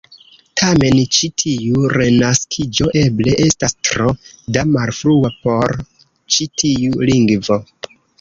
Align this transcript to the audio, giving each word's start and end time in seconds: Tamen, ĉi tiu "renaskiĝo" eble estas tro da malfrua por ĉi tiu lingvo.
Tamen, 0.59 0.99
ĉi 1.15 1.27
tiu 1.41 1.83
"renaskiĝo" 1.95 2.87
eble 3.01 3.35
estas 3.43 3.75
tro 3.89 4.07
da 4.57 4.63
malfrua 4.77 5.31
por 5.45 5.75
ĉi 6.37 6.49
tiu 6.63 7.05
lingvo. 7.11 7.59